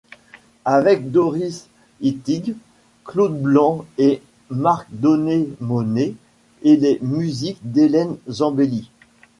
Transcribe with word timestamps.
Avec 0.65 1.11
Doris 1.11 1.67
Ittig, 2.01 2.55
Claude 3.05 3.39
Blanc 3.39 3.85
et 3.99 4.19
Marc 4.49 4.87
Donet-Monet 4.89 6.15
et 6.63 6.75
les 6.75 6.97
musiques 7.03 7.59
d'Hélène 7.61 8.17
Zambelli. 8.27 8.89